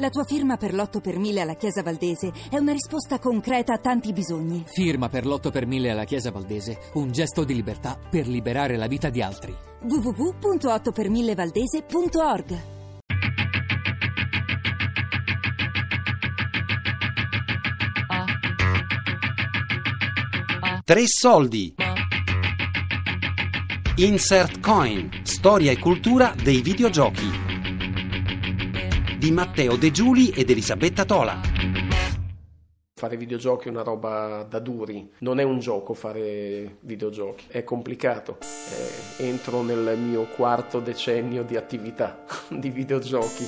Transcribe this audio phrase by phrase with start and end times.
[0.00, 3.78] La tua firma per l'8 per 1000 alla Chiesa Valdese è una risposta concreta a
[3.78, 4.64] tanti bisogni.
[4.66, 8.86] Firma per l'8 per 1000 alla Chiesa Valdese, un gesto di libertà per liberare la
[8.86, 9.54] vita di altri.
[9.82, 12.78] www.8per1000valdese.org
[20.82, 21.74] Tre soldi.
[23.96, 27.49] Insert Coin, storia e cultura dei videogiochi.
[29.20, 31.38] Di Matteo De Giuli ed Elisabetta Tola.
[32.94, 38.38] Fare videogiochi è una roba da duri, non è un gioco fare videogiochi, è complicato.
[38.40, 43.44] Eh, entro nel mio quarto decennio di attività di videogiochi.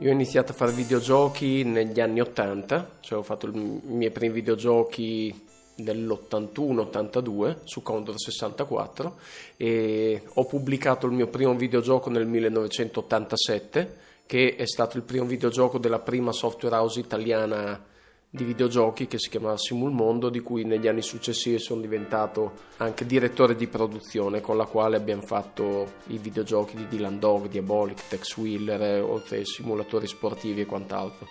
[0.00, 4.34] Io ho iniziato a fare videogiochi negli anni 80, cioè ho fatto i miei primi
[4.34, 5.32] videogiochi
[5.76, 9.16] nell'81-82 su Commodore 64
[9.56, 15.78] e ho pubblicato il mio primo videogioco nel 1987 che è stato il primo videogioco
[15.78, 17.80] della prima software house italiana
[18.28, 23.54] di videogiochi che si chiamava Simulmondo, di cui negli anni successivi sono diventato anche direttore
[23.54, 29.02] di produzione, con la quale abbiamo fatto i videogiochi di Dylan Dog, Diabolic, Tex Wheeler,
[29.02, 31.26] oltre ai simulatori sportivi e quant'altro.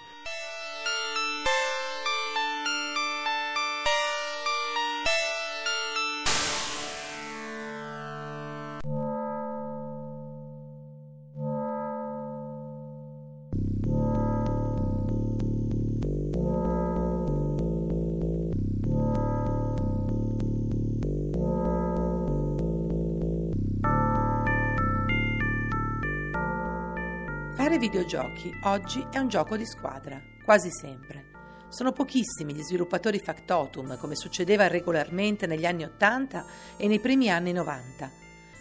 [27.86, 31.26] Videogiochi oggi è un gioco di squadra, quasi sempre.
[31.70, 36.46] Sono pochissimi gli sviluppatori factotum, come succedeva regolarmente negli anni 80
[36.78, 38.10] e nei primi anni 90.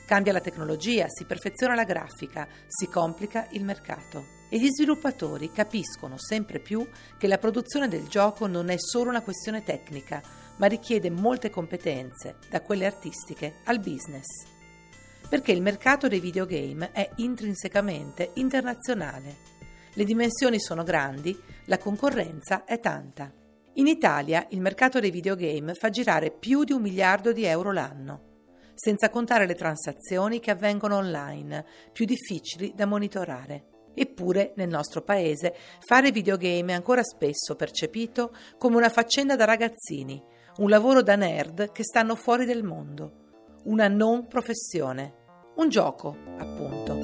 [0.06, 4.26] Cambia la tecnologia, si perfeziona la grafica, si complica il mercato.
[4.50, 9.22] E gli sviluppatori capiscono sempre più che la produzione del gioco non è solo una
[9.22, 10.20] questione tecnica,
[10.56, 14.52] ma richiede molte competenze, da quelle artistiche al business
[15.28, 19.36] perché il mercato dei videogame è intrinsecamente internazionale.
[19.94, 23.32] Le dimensioni sono grandi, la concorrenza è tanta.
[23.74, 28.32] In Italia il mercato dei videogame fa girare più di un miliardo di euro l'anno,
[28.74, 33.66] senza contare le transazioni che avvengono online, più difficili da monitorare.
[33.94, 40.22] Eppure, nel nostro paese, fare videogame è ancora spesso percepito come una faccenda da ragazzini,
[40.56, 43.23] un lavoro da nerd che stanno fuori del mondo,
[43.64, 45.22] una non professione.
[45.56, 47.03] Un gioco, appunto.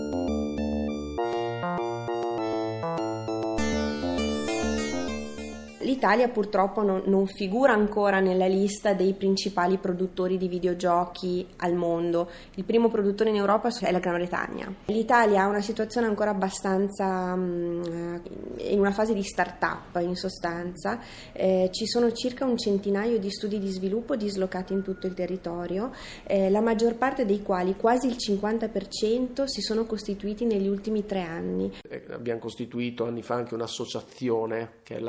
[5.91, 12.31] L'Italia purtroppo non, non, figura ancora nella lista dei principali produttori di videogiochi al mondo.
[12.55, 14.73] Il primo produttore in Europa è la Gran Bretagna.
[14.85, 18.23] L'Italia ha una situazione ancora abbastanza um,
[18.59, 21.01] in una fase di start-up in sostanza.
[21.33, 25.91] Eh, ci sono circa un centinaio di studi di sviluppo dislocati in tutto il territorio,
[26.23, 31.23] eh, la maggior parte dei quali, quasi il 50%, si sono costituiti negli ultimi tre
[31.23, 31.73] anni.
[31.89, 35.01] Eh, abbiamo costituito anni fa anche un'associazione che è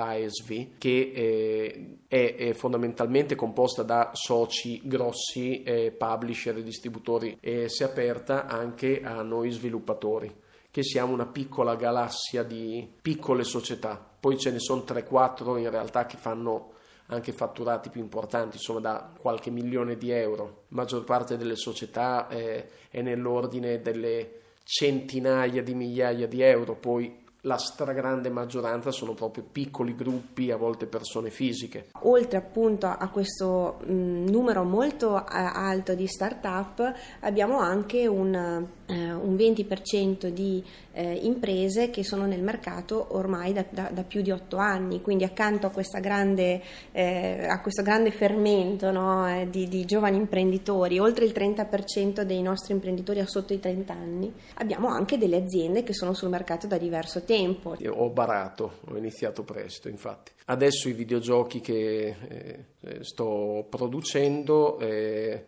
[0.77, 7.83] che eh, è, è, fondamentalmente composta da soci grossi, eh, publisher e distributori e si
[7.83, 10.33] è aperta anche a noi sviluppatori
[10.71, 14.03] che siamo una piccola galassia di piccole società.
[14.19, 16.71] Poi ce ne sono 3-4 in realtà che fanno
[17.07, 20.63] anche fatturati più importanti, insomma da qualche milione di euro.
[20.69, 27.19] La maggior parte delle società eh, è nell'ordine delle centinaia di migliaia di euro, poi
[27.41, 31.87] la stragrande maggioranza sono proprio piccoli gruppi, a volte persone fisiche.
[32.01, 39.27] Oltre appunto a questo mh, numero molto uh, alto di start-up, abbiamo anche un, uh,
[39.27, 40.63] un 20% di
[40.93, 45.23] uh, imprese che sono nel mercato ormai da, da, da, più di 8 anni, quindi
[45.23, 46.61] accanto a, grande,
[46.93, 53.19] a questo grande fermento no, di, di giovani imprenditori, oltre il 30% dei nostri imprenditori
[53.19, 57.23] ha sotto i 30 anni, abbiamo anche delle aziende che sono sul mercato da diverso
[57.23, 57.75] tempo.
[57.79, 60.31] Io ho barato, ho iniziato presto infatti.
[60.45, 65.45] Adesso i videogiochi che eh, eh sto producendo eh,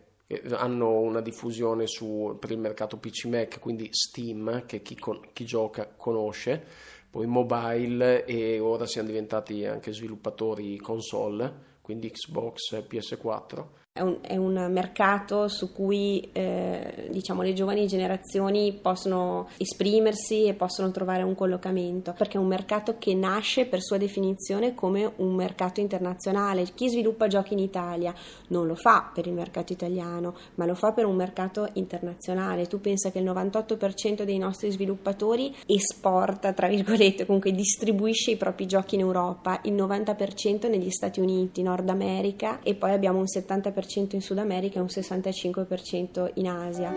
[0.50, 5.44] hanno una diffusione su, per il mercato PC Mac, quindi Steam, che chi, con, chi
[5.44, 6.64] gioca conosce,
[7.10, 14.18] poi mobile e ora siamo diventati anche sviluppatori console, quindi Xbox e PS4 È un,
[14.22, 21.22] è un mercato su cui eh, diciamo, le giovani generazioni possono esprimersi e possono trovare
[21.22, 26.64] un collocamento, perché è un mercato che nasce per sua definizione come un mercato internazionale.
[26.74, 28.12] Chi sviluppa giochi in Italia
[28.48, 32.66] non lo fa per il mercato italiano, ma lo fa per un mercato internazionale.
[32.66, 38.66] Tu pensa che il 98% dei nostri sviluppatori esporta, tra virgolette, comunque distribuisce i propri
[38.66, 43.82] giochi in Europa, il 90% negli Stati Uniti, Nord America e poi abbiamo un 70%
[44.16, 46.92] in Sud America e un 65% in Asia.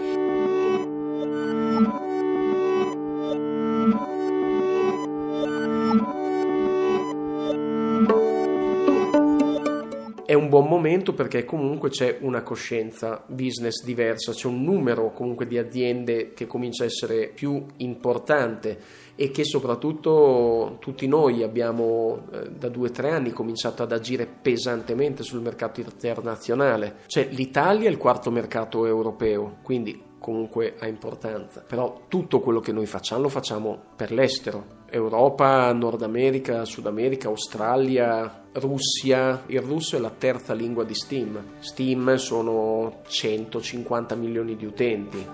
[10.27, 15.47] È un buon momento perché comunque c'è una coscienza business diversa, c'è un numero comunque
[15.47, 18.77] di aziende che comincia a essere più importante
[19.15, 24.27] e che soprattutto tutti noi abbiamo eh, da due o tre anni cominciato ad agire
[24.27, 26.97] pesantemente sul mercato internazionale.
[27.05, 32.73] Cioè l'Italia è il quarto mercato europeo, quindi comunque ha importanza, però tutto quello che
[32.73, 34.76] noi facciamo lo facciamo per l'estero.
[34.89, 39.43] Europa, Nord America, Sud America, Australia, Russia.
[39.47, 41.41] Il russo è la terza lingua di Steam.
[41.59, 45.25] Steam sono 150 milioni di utenti.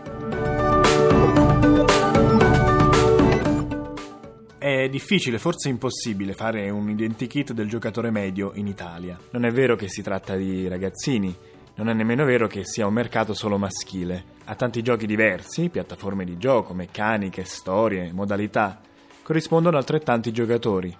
[4.58, 9.18] È difficile, forse impossibile, fare un identikit del giocatore medio in Italia.
[9.32, 11.36] Non è vero che si tratta di ragazzini,
[11.76, 14.24] non è nemmeno vero che sia un mercato solo maschile.
[14.46, 18.80] Ha tanti giochi diversi, piattaforme di gioco, meccaniche, storie, modalità.
[19.24, 20.96] Corrispondono altrettanti giocatori.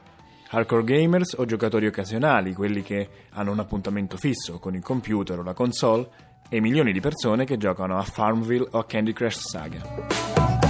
[0.50, 5.44] Hardcore gamers o giocatori occasionali, quelli che hanno un appuntamento fisso con il computer o
[5.44, 6.08] la console,
[6.48, 10.63] e milioni di persone che giocano a Farmville o a Candy Crush Saga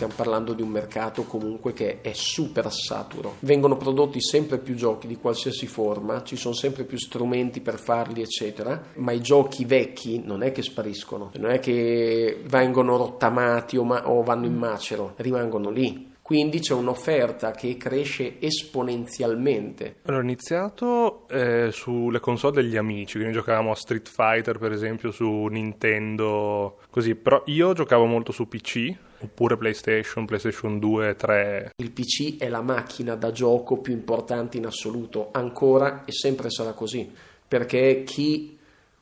[0.00, 3.36] stiamo parlando di un mercato comunque che è super saturo.
[3.40, 8.22] Vengono prodotti sempre più giochi di qualsiasi forma, ci sono sempre più strumenti per farli,
[8.22, 13.84] eccetera, ma i giochi vecchi non è che spariscono, non è che vengono rottamati o,
[13.84, 16.08] ma- o vanno in macero, rimangono lì.
[16.22, 19.96] Quindi c'è un'offerta che cresce esponenzialmente.
[20.04, 25.10] Allora, ho iniziato eh, sulle console degli amici, quindi giocavamo a Street Fighter per esempio
[25.10, 31.72] su Nintendo, così, però io giocavo molto su PC, oppure PlayStation, PlayStation 2, 3.
[31.76, 36.72] Il PC è la macchina da gioco più importante in assoluto, ancora e sempre sarà
[36.72, 37.10] così,
[37.46, 38.58] perché chi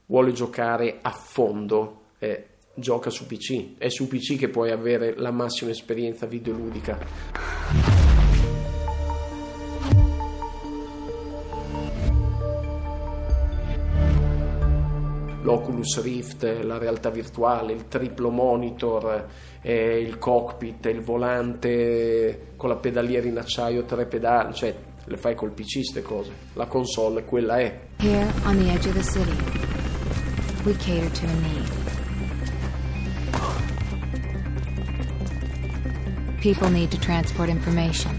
[0.07, 5.31] vuole giocare a fondo eh, gioca su PC, è su PC che puoi avere la
[5.31, 7.98] massima esperienza videoludica.
[15.49, 19.27] l'Oculus Rift, la realtà virtuale, il triplo monitor,
[19.63, 24.75] eh, il cockpit, il volante con la pedaliera in acciaio, tre pedali, cioè
[25.07, 26.33] le fai col PC queste cose.
[26.53, 27.81] La console quella è.
[28.01, 29.33] Here on the edge of the city,
[30.65, 31.77] we cater to a need.
[36.43, 38.13] People need to transport information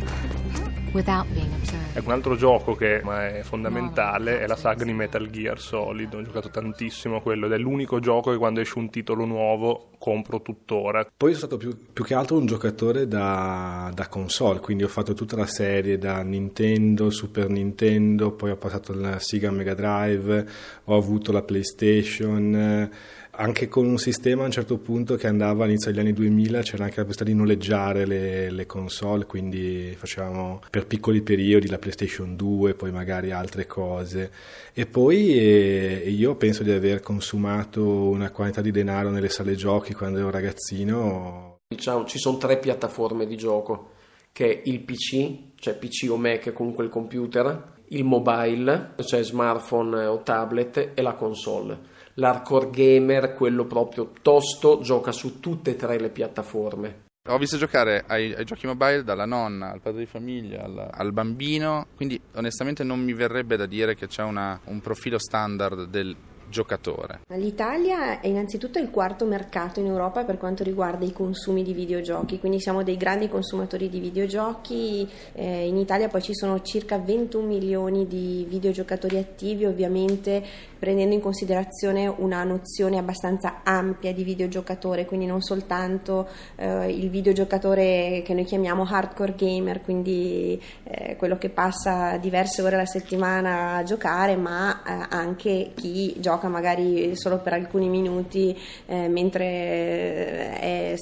[0.93, 1.88] without being observed.
[1.99, 6.13] Ecco, un altro gioco che è fondamentale è la saga di Metal Gear Solid.
[6.13, 9.89] Ho giocato tantissimo a quello ed è l'unico gioco che quando esce un titolo nuovo
[9.97, 11.05] compro tuttora.
[11.17, 15.13] Poi sono stato più, più che altro un giocatore da, da, console, quindi ho fatto
[15.13, 20.47] tutta la serie da Nintendo, Super Nintendo, poi ho passato la Sega Mega Drive,
[20.85, 22.89] ho avuto la PlayStation
[23.39, 26.83] anche con un sistema a un certo punto che andava all'inizio degli anni 2000 c'era
[26.83, 32.35] anche la possibilità di noleggiare le, le, console quindi facevamo per piccoli periodi la PlayStation
[32.35, 34.31] 2 poi magari altre cose.
[34.73, 39.93] E poi eh, io penso di aver consumato una quantità di denaro nelle sale giochi
[39.93, 41.59] quando ero ragazzino.
[41.65, 43.91] Diciamo ci sono tre piattaforme di gioco
[44.33, 50.05] che è il PC cioè PC o Mac comunque il computer il mobile cioè smartphone
[50.05, 55.99] o tablet e la console l'hardcore gamer, quello proprio tosto, gioca su tutte e tre
[55.99, 57.07] le piattaforme.
[57.27, 61.11] Ho visto giocare ai, ai, giochi mobile dalla nonna, al padre di famiglia, al, al,
[61.11, 66.15] bambino, quindi onestamente non mi verrebbe da dire che c'è una, un profilo standard del
[66.49, 67.21] giocatore.
[67.35, 72.39] L'Italia è innanzitutto il quarto mercato in Europa per quanto riguarda i consumi di videogiochi,
[72.39, 75.07] quindi siamo dei grandi consumatori di videogiochi.
[75.33, 80.43] Eh, in Italia poi ci sono circa 21 milioni di videogiocatori attivi, ovviamente
[80.79, 88.21] prendendo in considerazione una nozione abbastanza ampia di videogiocatore, quindi non soltanto eh, il videogiocatore
[88.23, 93.83] che noi chiamiamo hardcore gamer, quindi eh, quello che passa diverse ore alla settimana a
[93.83, 100.95] giocare, ma eh, anche chi gioca magari solo per alcuni minuti eh, mentre è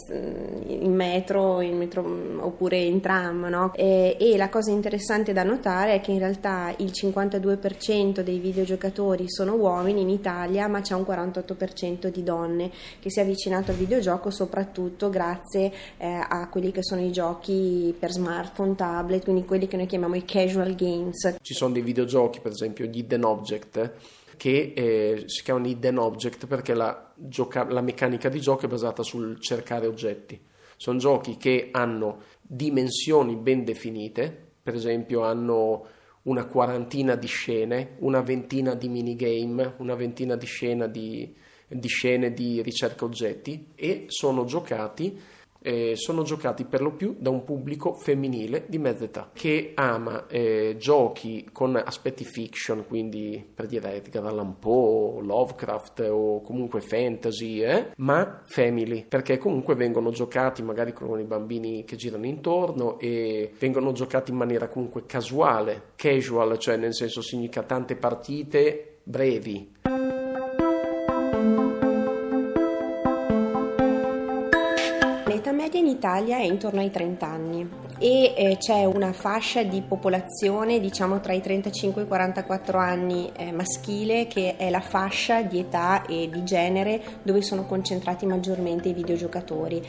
[0.67, 2.05] in metro, in metro
[2.41, 3.71] oppure in tram, no?
[3.73, 9.29] e, e, la cosa interessante da notare è che in realtà il 52% dei videogiocatori
[9.29, 13.77] sono uomini in Italia, ma c'è un 48% di donne che si è avvicinato al
[13.77, 19.67] videogioco soprattutto grazie eh, a quelli che sono i giochi per smartphone, tablet, quindi quelli
[19.67, 21.37] che noi chiamiamo i casual games.
[21.41, 23.91] Ci sono dei videogiochi, per esempio gli Hidden Object,
[24.37, 29.03] che eh, si chiamano hidden object perché la, gioca- la meccanica di gioco è basata
[29.03, 30.39] sul cercare oggetti.
[30.77, 35.85] Sono giochi che hanno dimensioni ben definite, per esempio hanno
[36.23, 40.47] una quarantina di scene, una ventina di minigame, una ventina di,
[40.91, 41.35] di,
[41.67, 45.19] di scene di ricerca oggetti e sono giocati
[45.67, 50.25] eh, sono giocati per lo più da un pubblico femminile di mezza età che ama
[50.27, 57.61] eh, giochi con aspetti fiction, quindi per dire Edgar Allan Poe, Lovecraft o comunque fantasy,
[57.61, 63.51] eh, ma family, perché comunque vengono giocati magari con i bambini che girano intorno e
[63.59, 69.96] vengono giocati in maniera comunque casuale, casual, cioè nel senso significa tante partite brevi.
[75.97, 81.33] Italia è intorno ai 30 anni e eh, c'è una fascia di popolazione diciamo tra
[81.33, 86.29] i 35 e i 44 anni eh, maschile che è la fascia di età e
[86.31, 89.81] di genere dove sono concentrati maggiormente i videogiocatori.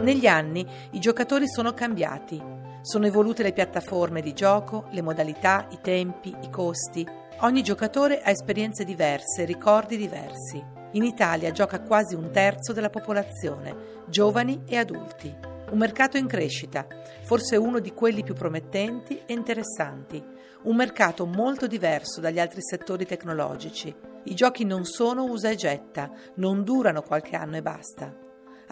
[0.00, 2.40] Negli anni i giocatori sono cambiati,
[2.80, 7.04] sono evolute le piattaforme di gioco, le modalità, i tempi, i costi.
[7.40, 10.73] Ogni giocatore ha esperienze diverse, ricordi diversi.
[10.94, 15.34] In Italia gioca quasi un terzo della popolazione, giovani e adulti.
[15.70, 16.86] Un mercato in crescita,
[17.22, 20.22] forse uno di quelli più promettenti e interessanti.
[20.62, 23.92] Un mercato molto diverso dagli altri settori tecnologici.
[24.22, 28.23] I giochi non sono usa e getta, non durano qualche anno e basta.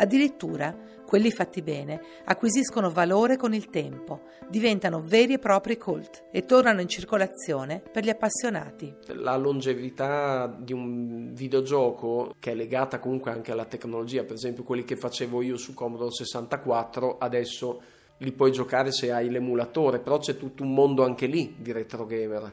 [0.02, 6.44] Addirittura, quelli fatti bene acquisiscono valore con il tempo, diventano veri e propri cult e
[6.44, 8.92] tornano in circolazione per gli appassionati.
[9.14, 14.82] La longevità di un videogioco che è legata comunque anche alla tecnologia, per esempio quelli
[14.82, 17.80] che facevo io su Commodore 64, adesso
[18.16, 22.06] li puoi giocare se hai l'emulatore, però c'è tutto un mondo anche lì di retro
[22.06, 22.52] gamer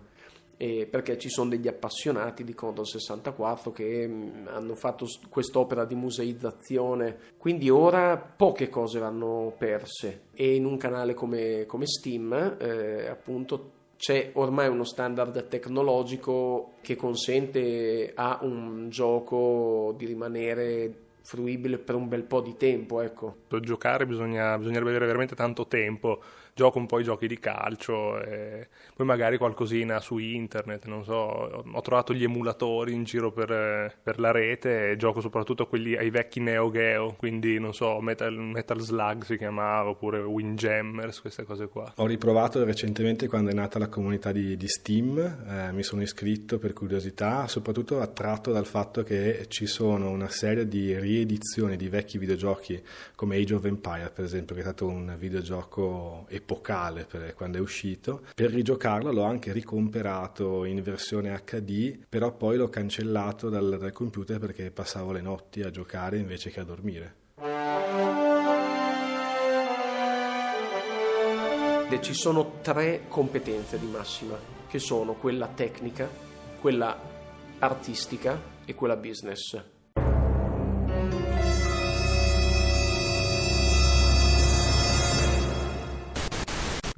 [0.61, 5.85] eh, perché ci sono degli appassionati di Commodore 64 che mh, mm, hanno fatto quest'opera
[5.85, 12.57] di museizzazione, quindi ora poche cose vanno perse e in un canale come, come Steam
[12.59, 21.77] eh, appunto c'è ormai uno standard tecnologico che consente a un gioco di rimanere fruibile
[21.77, 23.01] per un bel po' di tempo.
[23.01, 23.35] Ecco.
[23.47, 26.21] Per giocare bisogna, bisognerebbe avere veramente tanto tempo
[26.59, 31.13] gioco un po' i giochi di calcio e poi magari qualcosina su internet, non so,
[31.13, 36.09] ho trovato gli emulatori in giro per, per la rete e gioco soprattutto quelli ai
[36.09, 41.69] vecchi Neo Geo, quindi non so, Metal, Metal Slug si chiamava oppure Windjammers, queste cose
[41.69, 41.93] qua.
[41.95, 46.59] Ho riprovato recentemente quando è nata la comunità di, di Steam, eh, mi sono iscritto
[46.59, 52.17] per curiosità, soprattutto attratto dal fatto che ci sono una serie di riedizioni di vecchi
[52.17, 52.83] videogiochi
[53.15, 57.59] come Age of Empire per esempio, che è stato un videogioco epocale epocale per quando
[57.59, 58.23] è uscito.
[58.33, 64.39] Per rigiocarlo l'ho anche ricomperato in versione HD, però poi l'ho cancellato dal, dal computer
[64.39, 67.17] perché passavo le notti a giocare invece che a dormire.
[72.01, 74.35] Ci sono tre competenze di massima,
[74.67, 76.09] che sono quella tecnica,
[76.59, 76.97] quella
[77.59, 79.78] artistica e quella business.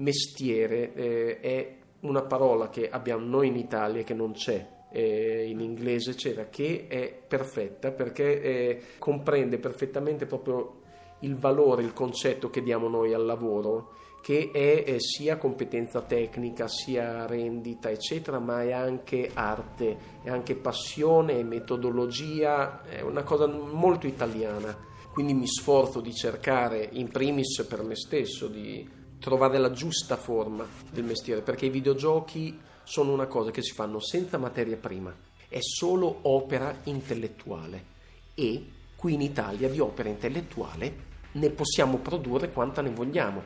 [0.01, 4.79] Mestiere eh, è una parola che abbiamo noi in Italia che non c'è.
[4.93, 10.79] Eh, in inglese c'era che è perfetta perché eh, comprende perfettamente proprio
[11.19, 16.67] il valore, il concetto che diamo noi al lavoro che è eh, sia competenza tecnica,
[16.67, 23.47] sia rendita, eccetera, ma è anche arte, è anche passione, è metodologia, è una cosa
[23.47, 24.77] molto italiana.
[25.11, 28.87] Quindi mi sforzo di cercare, in primis per me stesso, di
[29.21, 33.99] trovare la giusta forma del mestiere, perché i videogiochi sono una cosa che si fanno
[33.99, 35.15] senza materia prima,
[35.47, 37.85] è solo opera intellettuale
[38.33, 43.43] e qui in Italia di opera intellettuale ne possiamo produrre quanta ne vogliamo.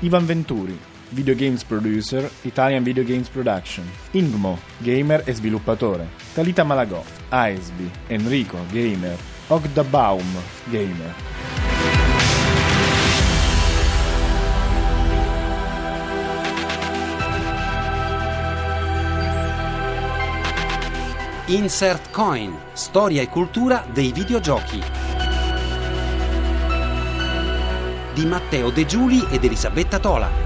[0.00, 0.78] Ivan Venturi,
[1.10, 3.88] videogames producer, Italian Video Games Production.
[4.10, 6.21] Ingmo, gamer e sviluppatore.
[6.34, 11.14] Talita Malagò, Aesby, Enrico, Gamer, Ogdabaum, Gamer.
[21.48, 24.82] Insert Coin, storia e cultura dei videogiochi.
[28.14, 30.41] Di Matteo De Giuli ed Elisabetta Tola.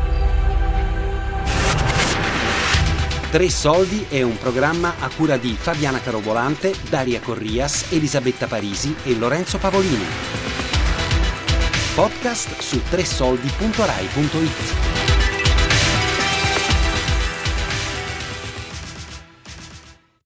[3.36, 9.14] Tre soldi è un programma a cura di Fabiana Carobolante, Daria Corrias, Elisabetta Parisi e
[9.14, 10.06] Lorenzo Pavolini.
[11.94, 15.05] Podcast su tresoldi.rai.it.